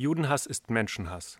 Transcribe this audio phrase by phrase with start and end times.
[0.00, 1.38] Judenhass ist Menschenhass.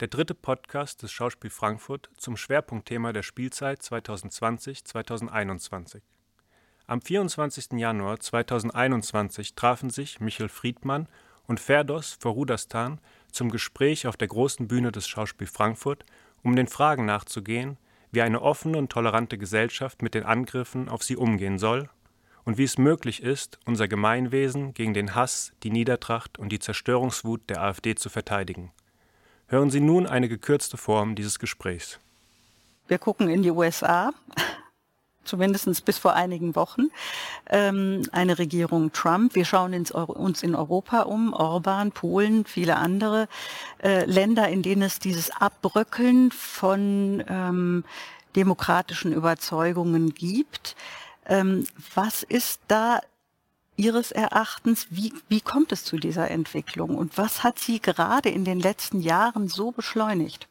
[0.00, 6.00] Der dritte Podcast des Schauspiel Frankfurt zum Schwerpunktthema der Spielzeit 2020-2021.
[6.86, 7.72] Am 24.
[7.72, 11.08] Januar 2021 trafen sich Michel Friedmann
[11.46, 13.02] und Ferdos Forudastan
[13.32, 16.06] zum Gespräch auf der großen Bühne des Schauspiel Frankfurt,
[16.42, 17.76] um den Fragen nachzugehen,
[18.12, 21.90] wie eine offene und tolerante Gesellschaft mit den Angriffen auf sie umgehen soll
[22.44, 27.48] und wie es möglich ist, unser Gemeinwesen gegen den Hass, die Niedertracht und die Zerstörungswut
[27.48, 28.72] der AfD zu verteidigen.
[29.46, 31.98] Hören Sie nun eine gekürzte Form dieses Gesprächs.
[32.86, 34.12] Wir gucken in die USA,
[35.24, 36.90] zumindest bis vor einigen Wochen,
[37.48, 39.34] ähm, eine Regierung Trump.
[39.34, 43.28] Wir schauen uns in Europa um, Orban, Polen, viele andere
[43.82, 47.84] äh, Länder, in denen es dieses Abbröckeln von ähm,
[48.36, 50.76] demokratischen Überzeugungen gibt.
[51.26, 53.00] Ähm, was ist da
[53.76, 58.44] Ihres Erachtens, wie, wie kommt es zu dieser Entwicklung und was hat sie gerade in
[58.44, 60.48] den letzten Jahren so beschleunigt?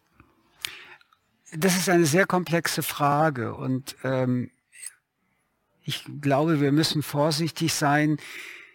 [1.54, 4.50] Das ist eine sehr komplexe Frage und ähm,
[5.84, 8.18] ich glaube, wir müssen vorsichtig sein,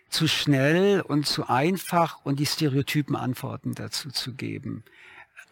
[0.08, 4.84] zu schnell und zu einfach und die stereotypen Antworten dazu zu geben.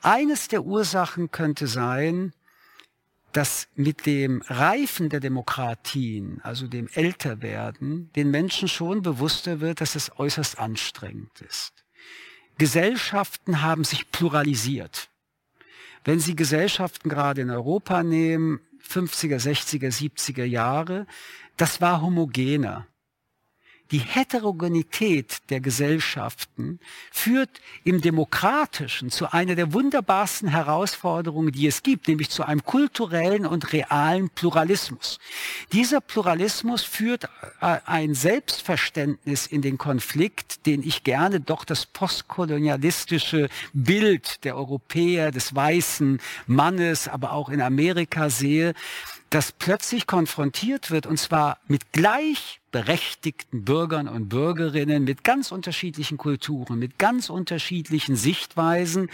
[0.03, 2.33] Eines der Ursachen könnte sein,
[3.33, 9.95] dass mit dem Reifen der Demokratien, also dem Älterwerden, den Menschen schon bewusster wird, dass
[9.95, 11.73] es äußerst anstrengend ist.
[12.59, 15.09] Gesellschaften haben sich pluralisiert.
[16.05, 21.07] Wenn Sie Gesellschaften gerade in Europa nehmen, 50er, 60er, 70er Jahre,
[21.57, 22.87] das war homogener
[23.93, 32.09] die Heterogenität der Gesellschaften führt im Demokratischen zu einer der wunderbarsten Herausforderungen, die es gibt,
[32.09, 35.19] nämlich zu einem kulturellen und realen Pluralismus.
[35.73, 37.25] Dieser Pluralismus führt
[37.61, 45.31] äh, ein Selbstverständnis in den Konflikt, den ich gerne doch das postkolonialistische Bild der Europäer,
[45.31, 48.73] des weißen Mannes, aber auch in Amerika sehe,
[49.29, 56.17] das plötzlich konfrontiert wird, und zwar mit gleich berechtigten Bürgern und Bürgerinnen mit ganz unterschiedlichen
[56.17, 59.11] Kulturen, mit ganz unterschiedlichen Sichtweisen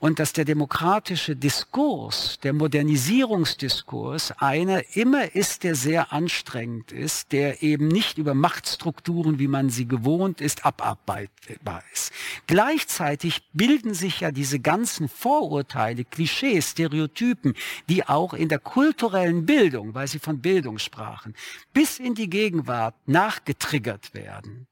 [0.00, 7.62] und dass der demokratische Diskurs, der Modernisierungsdiskurs einer immer ist, der sehr anstrengend ist, der
[7.62, 12.12] eben nicht über Machtstrukturen, wie man sie gewohnt ist, abarbeitbar ist.
[12.48, 17.54] Gleichzeitig bilden sich ja diese ganzen Vorurteile, Klischees, Stereotypen,
[17.88, 21.34] die auch in der kulturellen Bildung, weil Sie von Bildung sprachen,
[21.72, 24.66] bis in die Gegenwart nachgetriggert werden.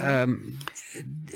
[0.00, 0.58] Ähm,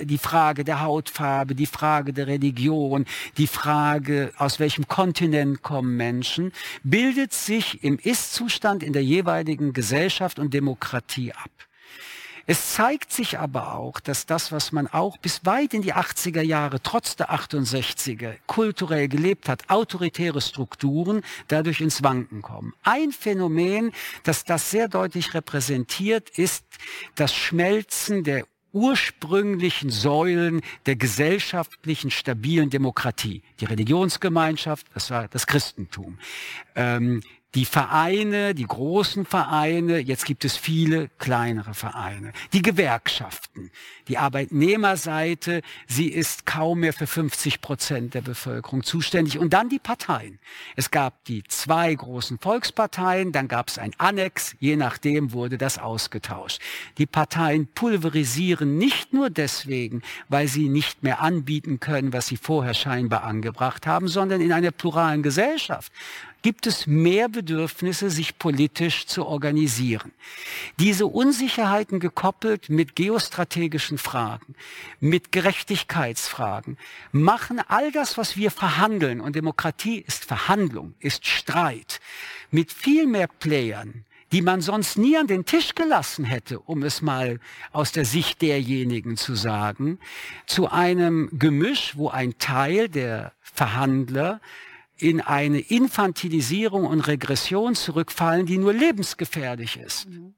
[0.03, 6.53] die Frage der Hautfarbe, die Frage der Religion, die Frage, aus welchem Kontinent kommen Menschen,
[6.83, 11.51] bildet sich im Ist-Zustand in der jeweiligen Gesellschaft und Demokratie ab.
[12.47, 16.43] Es zeigt sich aber auch, dass das, was man auch bis weit in die 80er
[16.43, 22.75] Jahre, trotz der 68er, kulturell gelebt hat, autoritäre Strukturen dadurch ins Wanken kommen.
[22.83, 23.93] Ein Phänomen,
[24.25, 26.65] das das sehr deutlich repräsentiert, ist
[27.15, 33.43] das Schmelzen der ursprünglichen Säulen der gesellschaftlichen stabilen Demokratie.
[33.61, 36.19] Die Religionsgemeinschaft, das war das Christentum.
[36.77, 37.23] Ähm,
[37.55, 43.73] die Vereine, die großen Vereine, jetzt gibt es viele kleinere Vereine, die Gewerkschaften,
[44.07, 49.81] die Arbeitnehmerseite, sie ist kaum mehr für 50 Prozent der Bevölkerung zuständig und dann die
[49.81, 50.39] Parteien.
[50.77, 55.79] Es gab die zwei großen Volksparteien, dann gab es ein Annex, je nachdem wurde das
[55.79, 56.61] ausgetauscht.
[56.99, 62.75] Die Parteien pulverisieren nicht nur deswegen, weil sie nicht mehr anbieten können, was sie vorher
[62.75, 65.93] scheinbar angebracht haben, sondern in einer pluralen Gesellschaft
[66.43, 70.13] gibt es mehr Bedürfnisse, sich politisch zu organisieren.
[70.79, 74.55] Diese Unsicherheiten gekoppelt mit geostrategischen Fragen,
[75.01, 76.77] mit Gerechtigkeitsfragen,
[77.13, 82.01] machen all das, was wir verhandeln, und Demokratie ist Verhandlung, ist Streit,
[82.51, 87.01] mit viel mehr Playern, die man sonst nie an den Tisch gelassen hätte, um es
[87.01, 87.41] mal
[87.73, 89.99] aus der Sicht derjenigen zu sagen,
[90.45, 94.43] zu einem Gemisch, wo ein Teil der Verhandler
[95.03, 100.09] in eine Infantilisierung und Regression zurückfallen, die nur lebensgefährlich ist.
[100.09, 100.35] Mhm.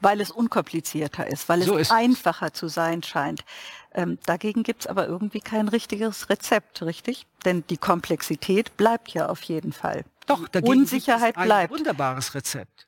[0.00, 2.52] Weil es unkomplizierter ist, weil so es einfacher es.
[2.52, 3.44] zu sein scheint.
[3.94, 7.26] Ähm, dagegen gibt es aber irgendwie kein richtiges Rezept, richtig?
[7.44, 10.04] Denn die Komplexität bleibt ja auf jeden Fall.
[10.26, 11.72] Doch, dagegen Unsicherheit gibt es ein bleibt.
[11.72, 12.86] wunderbares Rezept.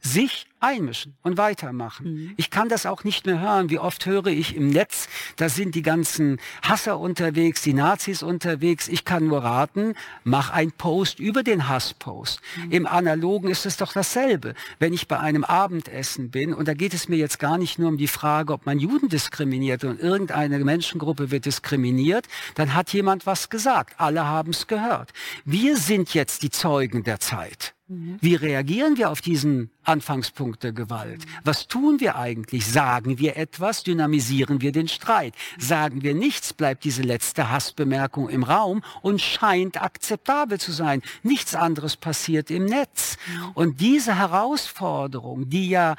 [0.00, 2.06] Sich einmischen und weitermachen.
[2.06, 2.34] Mhm.
[2.36, 3.70] Ich kann das auch nicht mehr hören.
[3.70, 8.88] Wie oft höre ich im Netz, da sind die ganzen Hasser unterwegs, die Nazis unterwegs.
[8.88, 12.40] Ich kann nur raten, mach ein Post über den Hasspost.
[12.56, 12.72] Mhm.
[12.72, 14.54] Im Analogen ist es doch dasselbe.
[14.78, 17.88] Wenn ich bei einem Abendessen bin, und da geht es mir jetzt gar nicht nur
[17.88, 23.26] um die Frage, ob man Juden diskriminiert und irgendeine Menschengruppe wird diskriminiert, dann hat jemand
[23.26, 23.94] was gesagt.
[23.98, 25.12] Alle haben es gehört.
[25.44, 27.74] Wir sind jetzt die Zeugen der Zeit.
[27.90, 28.18] Mhm.
[28.20, 31.24] Wie reagieren wir auf diesen Anfangspunkt der Gewalt?
[31.42, 32.64] Was tun wir eigentlich?
[32.64, 33.82] Sagen wir etwas?
[33.82, 35.34] Dynamisieren wir den Streit?
[35.58, 36.52] Sagen wir nichts?
[36.52, 41.02] Bleibt diese letzte Hassbemerkung im Raum und scheint akzeptabel zu sein.
[41.24, 43.16] Nichts anderes passiert im Netz.
[43.26, 43.50] Mhm.
[43.54, 45.96] Und diese Herausforderung, die ja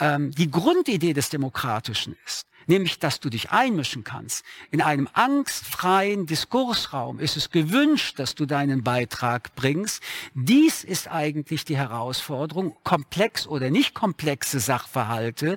[0.00, 4.44] ähm, die Grundidee des Demokratischen ist, nämlich dass du dich einmischen kannst.
[4.70, 10.02] In einem angstfreien Diskursraum ist es gewünscht, dass du deinen Beitrag bringst.
[10.34, 15.56] Dies ist eigentlich die Herausforderung, komplex oder nicht komplexe Sachverhalte.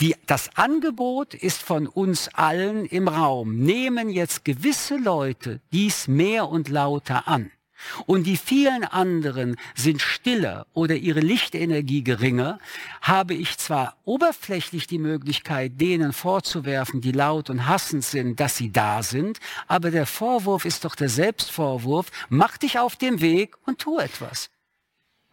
[0.00, 3.56] Die, das Angebot ist von uns allen im Raum.
[3.58, 7.50] Nehmen jetzt gewisse Leute dies mehr und lauter an
[8.06, 12.58] und die vielen anderen sind stiller oder ihre Lichtenergie geringer,
[13.00, 18.72] habe ich zwar oberflächlich die Möglichkeit, denen vorzuwerfen, die laut und hassend sind, dass sie
[18.72, 23.78] da sind, aber der Vorwurf ist doch der Selbstvorwurf, mach dich auf den Weg und
[23.78, 24.50] tu etwas.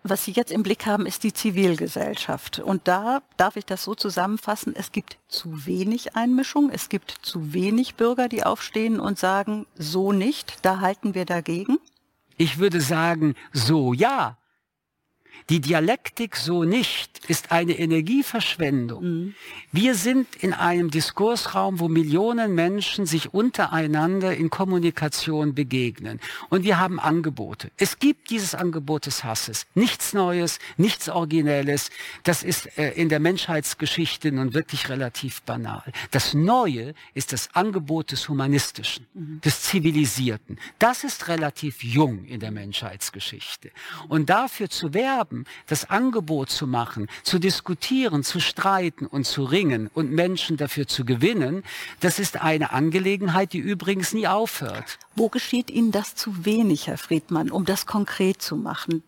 [0.02, 2.60] Was Sie jetzt im Blick haben, ist die Zivilgesellschaft.
[2.60, 7.54] Und da darf ich das so zusammenfassen, es gibt zu wenig Einmischung, es gibt zu
[7.54, 11.80] wenig Bürger, die aufstehen und sagen, so nicht, da halten wir dagegen.
[12.42, 14.39] Ich würde sagen, so ja.
[15.50, 19.04] Die Dialektik so nicht ist eine Energieverschwendung.
[19.04, 19.36] Mhm.
[19.72, 26.20] Wir sind in einem Diskursraum, wo Millionen Menschen sich untereinander in Kommunikation begegnen.
[26.50, 27.72] Und wir haben Angebote.
[27.78, 29.66] Es gibt dieses Angebot des Hasses.
[29.74, 31.90] Nichts Neues, nichts Originelles.
[32.24, 35.92] Das ist äh, in der Menschheitsgeschichte nun wirklich relativ banal.
[36.12, 39.42] Das Neue ist das Angebot des Humanistischen, mhm.
[39.42, 40.60] des Zivilisierten.
[40.78, 43.72] Das ist relativ jung in der Menschheitsgeschichte.
[44.08, 49.44] Und dafür zu werben, haben, das Angebot zu machen, zu diskutieren, zu streiten und zu
[49.44, 51.64] ringen und Menschen dafür zu gewinnen,
[52.00, 55.00] das ist eine Angelegenheit, die übrigens nie aufhört.
[55.16, 59.04] Wo geschieht Ihnen das zu wenig, Herr Friedmann, um das konkret zu machen?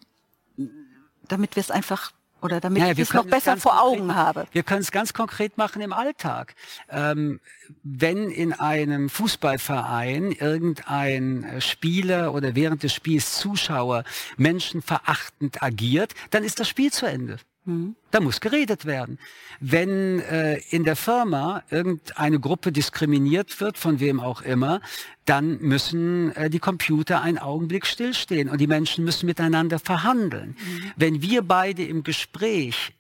[1.28, 2.12] Damit wir es einfach
[2.42, 4.48] oder damit naja, ich es noch besser vor Augen konkret, habe.
[4.52, 6.56] Wir können es ganz konkret machen im Alltag.
[6.90, 7.40] Ähm,
[7.84, 14.04] wenn in einem Fußballverein irgendein äh, Spieler oder während des Spiels Zuschauer
[14.38, 17.38] menschenverachtend agiert, dann ist das Spiel zu Ende.
[17.72, 17.96] Mhm.
[18.12, 19.20] Da muss geredet werden.
[19.60, 24.82] Wenn äh, in der Firma irgendeine Gruppe diskriminiert wird, von wem auch immer,
[25.26, 30.50] dann müssen äh, die Computer einen Augenblick stillstehen und die Menschen müssen miteinander verhandeln.
[30.58, 30.92] Mhm.
[30.98, 32.94] Wenn wir beide im Gespräch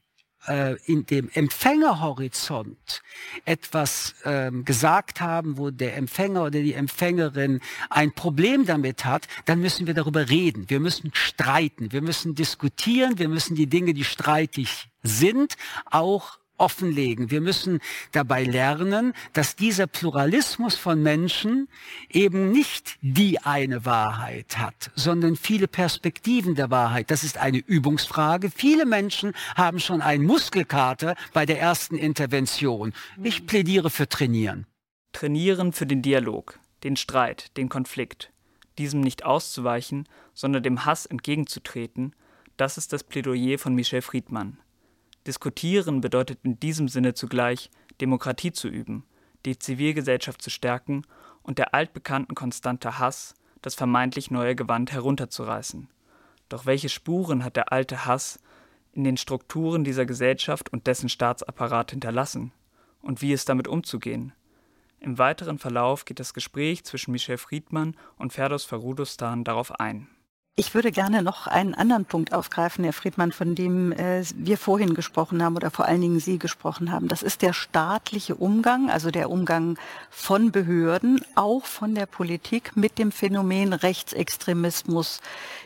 [0.85, 3.03] in dem Empfängerhorizont
[3.45, 7.59] etwas ähm, gesagt haben, wo der Empfänger oder die Empfängerin
[7.89, 10.69] ein Problem damit hat, dann müssen wir darüber reden.
[10.69, 15.57] Wir müssen streiten, wir müssen diskutieren, wir müssen die Dinge, die streitig sind,
[15.89, 17.31] auch offenlegen.
[17.31, 17.79] Wir müssen
[18.11, 21.67] dabei lernen, dass dieser Pluralismus von Menschen
[22.09, 27.11] eben nicht die eine Wahrheit hat, sondern viele Perspektiven der Wahrheit.
[27.11, 28.51] Das ist eine Übungsfrage.
[28.51, 32.93] Viele Menschen haben schon einen Muskelkater bei der ersten Intervention.
[33.21, 34.67] Ich plädiere für Trainieren.
[35.13, 38.31] Trainieren für den Dialog, den Streit, den Konflikt.
[38.77, 42.15] Diesem nicht auszuweichen, sondern dem Hass entgegenzutreten,
[42.57, 44.59] das ist das Plädoyer von Michel Friedmann.
[45.27, 47.69] Diskutieren bedeutet in diesem Sinne zugleich,
[47.99, 49.05] Demokratie zu üben,
[49.45, 51.03] die Zivilgesellschaft zu stärken
[51.43, 55.89] und der altbekannten Konstante Hass, das vermeintlich neue Gewand herunterzureißen.
[56.49, 58.39] Doch welche Spuren hat der alte Hass
[58.93, 62.51] in den Strukturen dieser Gesellschaft und dessen Staatsapparat hinterlassen?
[63.01, 64.33] Und wie ist damit umzugehen?
[64.99, 70.07] Im weiteren Verlauf geht das Gespräch zwischen Michel Friedmann und Ferdos Farudostan darauf ein.
[70.57, 74.93] Ich würde gerne noch einen anderen Punkt aufgreifen, Herr Friedmann, von dem äh, wir vorhin
[74.93, 77.07] gesprochen haben oder vor allen Dingen Sie gesprochen haben.
[77.07, 79.79] Das ist der staatliche Umgang, also der Umgang
[80.09, 85.21] von Behörden, auch von der Politik mit dem Phänomen Rechtsextremismus,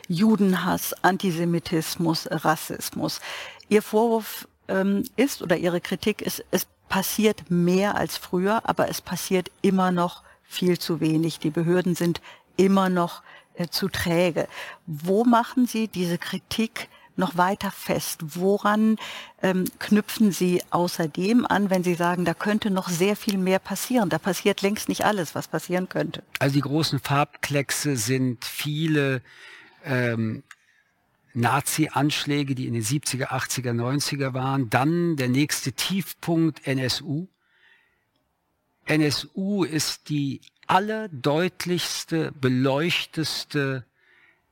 [0.06, 3.20] Judenhass, Antisemitismus, Rassismus.
[3.68, 9.00] Ihr Vorwurf ähm, ist oder Ihre Kritik ist, es passiert mehr als früher, aber es
[9.00, 11.40] passiert immer noch viel zu wenig.
[11.40, 12.20] Die Behörden sind
[12.56, 13.22] immer noch
[13.70, 14.48] zu träge.
[14.86, 18.20] Wo machen Sie diese Kritik noch weiter fest?
[18.36, 18.96] Woran
[19.42, 24.08] ähm, knüpfen Sie außerdem an, wenn Sie sagen, da könnte noch sehr viel mehr passieren?
[24.08, 26.22] Da passiert längst nicht alles, was passieren könnte.
[26.38, 29.22] Also die großen Farbkleckse sind viele
[29.84, 30.42] ähm,
[31.34, 34.70] Nazi-Anschläge, die in den 70er, 80er, 90er waren.
[34.70, 37.28] Dann der nächste Tiefpunkt NSU.
[38.86, 43.84] NSU ist die allerdeutlichste, beleuchteste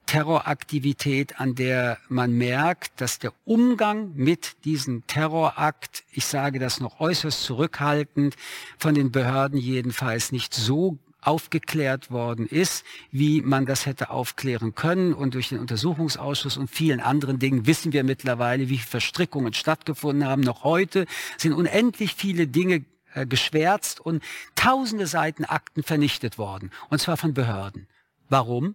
[0.07, 7.01] Terroraktivität, an der man merkt, dass der Umgang mit diesem Terrorakt, ich sage das noch
[7.01, 8.37] äußerst zurückhaltend,
[8.79, 15.15] von den Behörden jedenfalls nicht so aufgeklärt worden ist, wie man das hätte aufklären können.
[15.15, 20.43] Und durch den Untersuchungsausschuss und vielen anderen Dingen wissen wir mittlerweile, wie Verstrickungen stattgefunden haben.
[20.43, 21.07] Noch heute
[21.39, 24.23] sind unendlich viele Dinge äh, geschwärzt und
[24.55, 26.71] tausende Seiten Akten vernichtet worden.
[26.91, 27.89] Und zwar von Behörden.
[28.29, 28.75] Warum?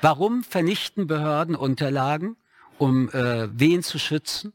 [0.00, 2.36] Warum vernichten Behörden Unterlagen?
[2.78, 4.52] Um äh, wen zu schützen?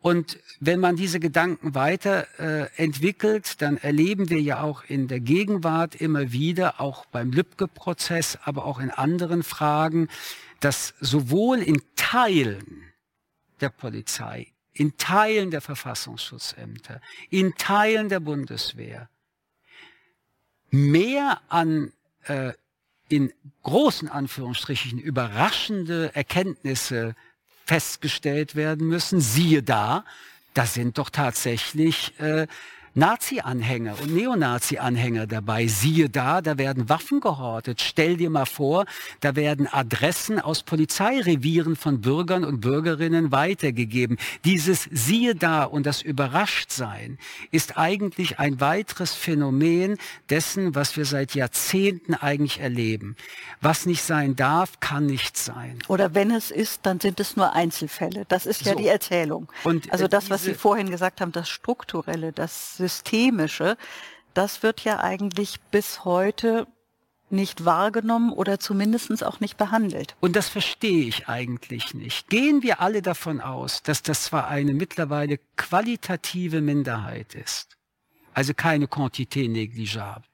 [0.00, 5.18] Und wenn man diese Gedanken weiter äh, entwickelt, dann erleben wir ja auch in der
[5.18, 10.08] Gegenwart immer wieder, auch beim Lübcke-Prozess, aber auch in anderen Fragen,
[10.60, 12.84] dass sowohl in Teilen
[13.60, 19.08] der Polizei, in Teilen der Verfassungsschutzämter, in Teilen der Bundeswehr
[20.70, 21.92] mehr an
[22.24, 22.52] äh,
[23.08, 23.32] in
[23.62, 27.16] großen Anführungsstrichen überraschende Erkenntnisse
[27.64, 29.20] festgestellt werden müssen.
[29.20, 30.04] Siehe da,
[30.54, 32.46] da sind doch tatsächlich äh,
[32.94, 35.66] Nazi-Anhänger und Neonazi-Anhänger dabei.
[35.66, 37.80] Siehe da, da werden Waffen gehortet.
[37.80, 38.86] Stell dir mal vor,
[39.20, 44.18] da werden Adressen aus Polizeirevieren von Bürgern und Bürgerinnen weitergegeben.
[44.44, 47.18] Dieses Siehe da und das Überraschtsein
[47.50, 49.98] ist eigentlich ein weiteres Phänomen
[50.30, 53.16] dessen, was wir seit Jahrzehnten eigentlich erleben.
[53.60, 55.78] Was nicht sein darf, kann nicht sein.
[55.88, 58.24] Oder wenn es ist, dann sind es nur Einzelfälle.
[58.28, 58.78] Das ist ja so.
[58.78, 59.48] die Erzählung.
[59.64, 63.76] Und, also das, was Sie vorhin gesagt haben, das Strukturelle, das Systemische,
[64.34, 66.66] das wird ja eigentlich bis heute
[67.30, 70.16] nicht wahrgenommen oder zumindest auch nicht behandelt.
[70.20, 72.30] Und das verstehe ich eigentlich nicht.
[72.30, 77.76] Gehen wir alle davon aus, dass das zwar eine mittlerweile qualitative Minderheit ist,
[78.32, 80.24] also keine Quantité négligeable,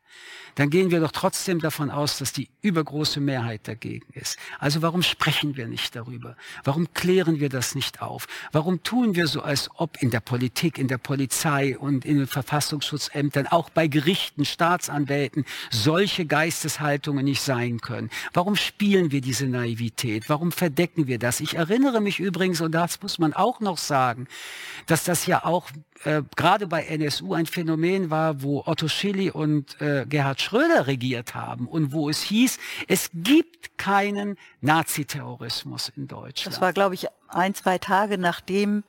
[0.54, 4.38] dann gehen wir doch trotzdem davon aus, dass die übergroße Mehrheit dagegen ist.
[4.58, 6.36] Also warum sprechen wir nicht darüber?
[6.62, 8.26] Warum klären wir das nicht auf?
[8.52, 12.26] Warum tun wir so, als ob in der Politik, in der Polizei und in den
[12.26, 18.10] Verfassungsschutzämtern, auch bei Gerichten, Staatsanwälten solche Geisteshaltungen nicht sein können?
[18.32, 20.28] Warum spielen wir diese Naivität?
[20.28, 21.40] Warum verdecken wir das?
[21.40, 24.28] Ich erinnere mich übrigens, und das muss man auch noch sagen,
[24.86, 25.70] dass das ja auch
[26.04, 31.34] äh, gerade bei NSU ein Phänomen war, wo Otto Schilly und äh, Gerhard Schröder regiert
[31.34, 36.54] haben und wo es hieß, es gibt keinen Naziterrorismus in Deutschland.
[36.54, 38.84] Das war, glaube ich, ein, zwei Tage nachdem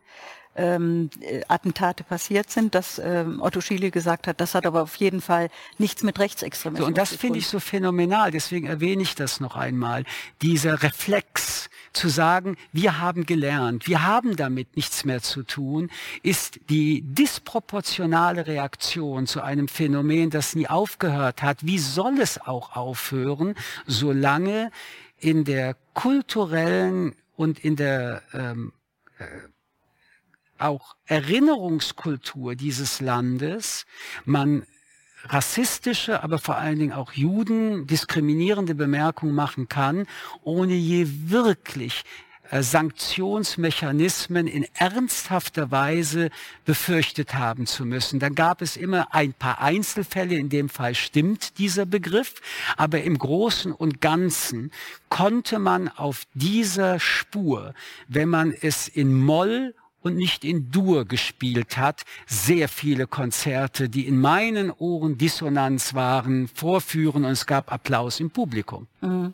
[0.55, 1.09] ähm,
[1.47, 5.49] Attentate passiert sind, dass ähm, Otto Schiele gesagt hat, das hat aber auf jeden Fall
[5.77, 9.55] nichts mit Rechtsextremismus so, Und das finde ich so phänomenal, deswegen erwähne ich das noch
[9.55, 10.05] einmal.
[10.41, 11.54] Dieser Reflex
[11.95, 15.89] zu sagen, wir haben gelernt, wir haben damit nichts mehr zu tun,
[16.23, 21.65] ist die disproportionale Reaktion zu einem Phänomen, das nie aufgehört hat.
[21.65, 23.55] Wie soll es auch aufhören,
[23.87, 24.71] solange
[25.19, 28.73] in der kulturellen und in der ähm,
[29.17, 29.25] äh,
[30.57, 33.85] auch Erinnerungskultur dieses Landes
[34.23, 34.65] man
[35.29, 40.05] rassistische, aber vor allen Dingen auch Juden diskriminierende Bemerkungen machen kann,
[40.43, 42.03] ohne je wirklich
[42.51, 46.29] äh, Sanktionsmechanismen in ernsthafter Weise
[46.63, 48.19] befürchtet haben zu müssen.
[48.19, 52.35] Dann gab es immer ein paar Einzelfälle, in dem Fall stimmt dieser Begriff,
[52.77, 54.71] aber im Großen und Ganzen
[55.09, 57.73] konnte man auf dieser Spur,
[58.07, 59.73] wenn man es in Moll
[60.05, 66.47] und nicht in Dur gespielt hat, sehr viele Konzerte, die in meinen Ohren Dissonanz waren,
[66.47, 68.85] vorführen und es gab Applaus im Publikum.
[69.01, 69.33] Mhm.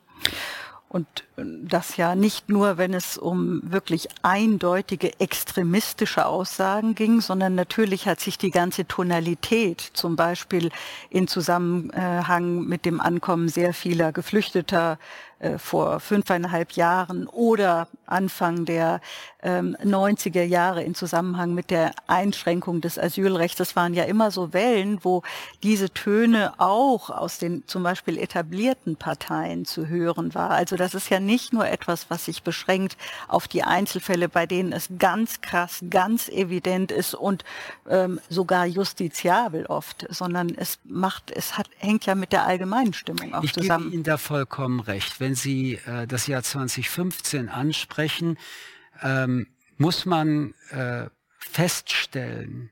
[0.87, 8.07] Und das ja nicht nur, wenn es um wirklich eindeutige extremistische Aussagen ging, sondern natürlich
[8.07, 10.69] hat sich die ganze Tonalität, zum Beispiel
[11.09, 14.99] in Zusammenhang mit dem Ankommen sehr vieler Geflüchteter
[15.41, 19.01] äh, vor fünfeinhalb Jahren oder Anfang der
[19.41, 23.57] ähm, 90er Jahre in Zusammenhang mit der Einschränkung des Asylrechts.
[23.57, 25.23] Das waren ja immer so Wellen, wo
[25.63, 30.51] diese Töne auch aus den zum Beispiel etablierten Parteien zu hören war.
[30.51, 32.95] Also das ist ja nicht nur etwas, was sich beschränkt
[33.27, 37.43] auf die Einzelfälle, bei denen es ganz krass, ganz evident ist und
[37.89, 43.33] ähm, sogar justiziabel oft, sondern es macht, es hat, hängt ja mit der allgemeinen Stimmung
[43.33, 43.85] auch ich zusammen.
[43.85, 45.19] Ich gebe Ihnen da vollkommen recht.
[45.19, 48.37] Wenn Sie äh, das Jahr 2015 ansprechen,
[49.01, 49.47] ähm,
[49.77, 51.07] muss man äh,
[51.37, 52.69] feststellen,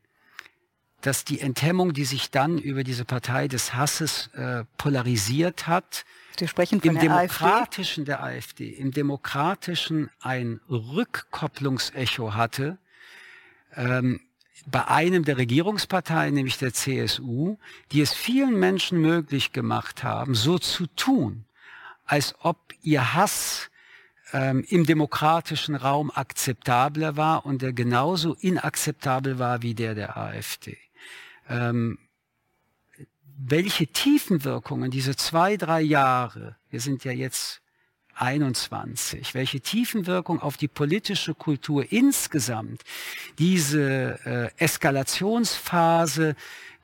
[1.01, 6.05] dass die Enthemmung, die sich dann über diese Partei des Hasses äh, polarisiert hat,
[6.39, 12.77] Sie sprechen von im der demokratischen der AfD, im demokratischen ein Rückkopplungsecho hatte,
[13.75, 14.21] ähm,
[14.65, 17.57] bei einem der Regierungsparteien, nämlich der CSU,
[17.91, 21.45] die es vielen Menschen möglich gemacht haben, so zu tun,
[22.09, 23.69] als ob ihr Hass
[24.33, 30.77] ähm, im demokratischen Raum akzeptabler war und der genauso inakzeptabel war wie der der AfD.
[31.47, 31.99] Ähm,
[33.37, 37.61] welche Tiefenwirkungen diese zwei, drei Jahre, wir sind ja jetzt
[38.15, 42.83] 21, welche Tiefenwirkung auf die politische Kultur insgesamt
[43.37, 46.35] diese äh, Eskalationsphase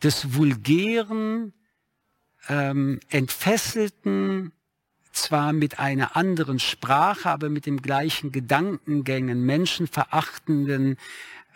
[0.04, 1.54] des vulgären,
[2.48, 4.52] ähm, entfesselten,
[5.16, 10.98] zwar mit einer anderen Sprache, aber mit dem gleichen Gedankengängen, menschenverachtenden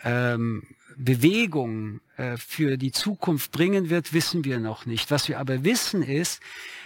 [0.02, 0.62] ähm,
[0.96, 5.10] Bewegungen äh, für die Zukunft bringen wird, wissen wir noch nicht.
[5.10, 6.40] Was wir aber wissen ist,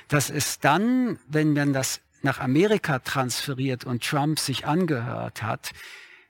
[0.09, 5.73] dass es dann, wenn man das nach Amerika transferiert und Trump sich angehört hat,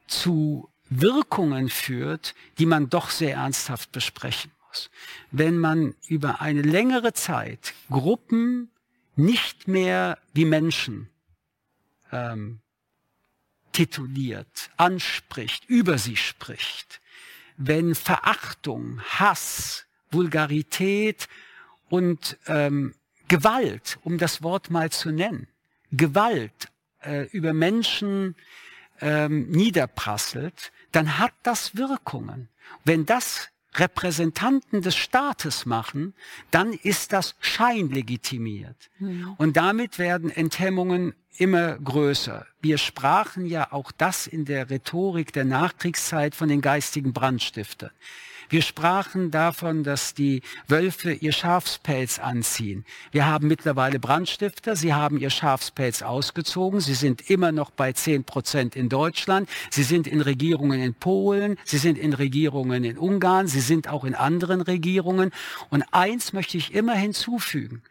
[0.07, 4.91] zu Wirkungen führt, die man doch sehr ernsthaft besprechen muss.
[5.31, 8.71] Wenn man über eine längere Zeit Gruppen
[9.17, 11.11] nicht mehr wie Menschen
[12.13, 12.61] ähm,
[13.73, 17.01] tituliert, anspricht, über sie spricht,
[17.57, 21.29] wenn Verachtung, Hass, Vulgarität
[21.89, 22.95] und ähm,
[23.29, 25.49] Gewalt, um das Wort mal zu nennen,
[25.93, 26.69] Gewalt
[27.03, 28.37] äh, über Menschen
[29.01, 32.49] ähm, niederprasselt, dann hat das Wirkungen.
[32.85, 36.15] Wenn das Repräsentanten des Staates machen,
[36.51, 38.91] dann ist das scheinlegitimiert.
[38.99, 39.35] Mhm.
[39.39, 42.47] Und damit werden Enthemmungen immer größer.
[42.61, 47.91] Wir sprachen ja auch das in der Rhetorik der Nachkriegszeit von den geistigen Brandstiftern.
[48.49, 52.85] Wir sprachen davon, dass die Wölfe ihr Schafspelz anziehen.
[53.11, 54.77] Wir haben mittlerweile Brandstifter.
[54.77, 56.81] Sie haben ihr Schafspelz ausgezogen.
[56.81, 59.49] Sie sind immer noch bei 10 Prozent in Deutschland.
[59.71, 61.59] Sie sind in Regierungen in Polen.
[61.65, 63.47] Sie sind in Regierungen in Ungarn.
[63.47, 65.31] Sie sind auch in anderen Regierungen.
[65.71, 67.83] Und eins möchte ich immer hinzufügen.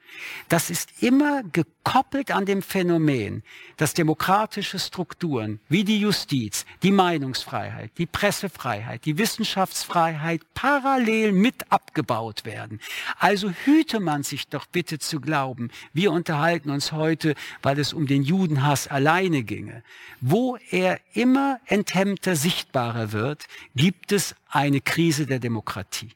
[0.50, 1.44] Das ist immer
[1.84, 3.44] gekoppelt an dem Phänomen,
[3.78, 12.46] dass demokratische Strukturen wie die Justiz, die Meinungsfreiheit, die Pressefreiheit, die Wissenschaftsfreiheit parallel mit abgebaut
[12.46, 12.80] werden.
[13.20, 18.08] Also hüte man sich doch bitte zu glauben, wir unterhalten uns heute, weil es um
[18.08, 19.84] den Judenhass alleine ginge.
[20.22, 26.12] Wo er immer enthemmter sichtbarer wird, gibt es eine Krise der Demokratie.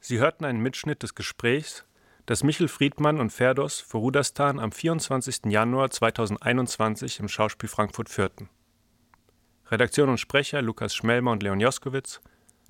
[0.00, 1.84] Sie hörten einen Mitschnitt des Gesprächs
[2.28, 5.46] das Michel Friedmann und Ferdos vor Rudastan am 24.
[5.46, 8.50] Januar 2021 im Schauspiel Frankfurt führten.
[9.70, 12.20] Redaktion und Sprecher Lukas Schmelmer und Leon Joskowitz,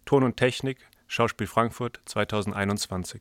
[0.05, 3.21] Ton und Technik Schauspiel Frankfurt 2021